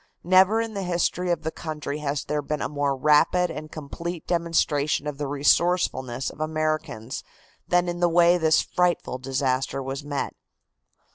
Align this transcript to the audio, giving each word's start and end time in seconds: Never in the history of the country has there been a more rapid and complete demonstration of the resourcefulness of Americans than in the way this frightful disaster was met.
Never 0.23 0.59
in 0.59 0.73
the 0.73 0.81
history 0.81 1.29
of 1.29 1.43
the 1.43 1.51
country 1.51 1.99
has 1.99 2.23
there 2.25 2.41
been 2.41 2.63
a 2.63 2.67
more 2.67 2.95
rapid 2.97 3.51
and 3.51 3.71
complete 3.71 4.25
demonstration 4.25 5.05
of 5.05 5.19
the 5.19 5.27
resourcefulness 5.27 6.31
of 6.31 6.39
Americans 6.41 7.23
than 7.67 7.87
in 7.87 7.99
the 7.99 8.09
way 8.09 8.39
this 8.39 8.63
frightful 8.63 9.19
disaster 9.19 9.79
was 9.83 10.03
met. 10.03 10.33